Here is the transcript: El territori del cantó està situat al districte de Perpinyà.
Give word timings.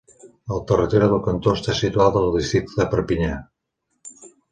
El 0.53 0.61
territori 0.69 1.09
del 1.11 1.19
cantó 1.27 1.53
està 1.57 1.75
situat 1.79 2.17
al 2.21 2.25
districte 2.37 2.79
de 2.81 2.87
Perpinyà. 2.95 3.37